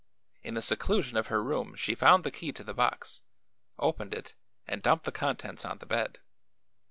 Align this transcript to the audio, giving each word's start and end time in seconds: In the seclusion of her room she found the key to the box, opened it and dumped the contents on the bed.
In 0.41 0.55
the 0.55 0.63
seclusion 0.63 1.15
of 1.15 1.27
her 1.27 1.43
room 1.43 1.75
she 1.75 1.93
found 1.93 2.23
the 2.23 2.31
key 2.31 2.51
to 2.53 2.63
the 2.63 2.73
box, 2.73 3.21
opened 3.77 4.15
it 4.15 4.33
and 4.65 4.81
dumped 4.81 5.05
the 5.05 5.11
contents 5.11 5.63
on 5.63 5.77
the 5.77 5.85
bed. 5.85 6.17